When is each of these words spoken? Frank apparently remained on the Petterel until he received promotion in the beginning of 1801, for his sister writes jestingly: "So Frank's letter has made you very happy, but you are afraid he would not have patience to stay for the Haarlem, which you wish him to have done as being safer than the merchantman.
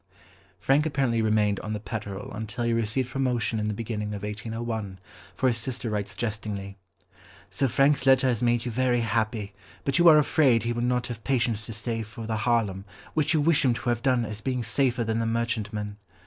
Frank 0.59 0.87
apparently 0.87 1.21
remained 1.21 1.59
on 1.59 1.73
the 1.73 1.79
Petterel 1.79 2.33
until 2.33 2.63
he 2.63 2.73
received 2.73 3.11
promotion 3.11 3.59
in 3.59 3.67
the 3.67 3.73
beginning 3.75 4.15
of 4.15 4.23
1801, 4.23 4.97
for 5.35 5.45
his 5.47 5.59
sister 5.59 5.91
writes 5.91 6.15
jestingly: 6.15 6.79
"So 7.51 7.67
Frank's 7.67 8.07
letter 8.07 8.27
has 8.27 8.41
made 8.41 8.65
you 8.65 8.71
very 8.71 9.01
happy, 9.01 9.53
but 9.83 9.99
you 9.99 10.07
are 10.07 10.17
afraid 10.17 10.63
he 10.63 10.73
would 10.73 10.85
not 10.85 11.05
have 11.05 11.23
patience 11.23 11.67
to 11.67 11.73
stay 11.73 12.01
for 12.01 12.25
the 12.25 12.37
Haarlem, 12.37 12.83
which 13.13 13.35
you 13.35 13.41
wish 13.41 13.63
him 13.63 13.75
to 13.75 13.89
have 13.89 14.01
done 14.01 14.25
as 14.25 14.41
being 14.41 14.63
safer 14.63 15.03
than 15.03 15.19
the 15.19 15.27
merchantman. 15.27 15.97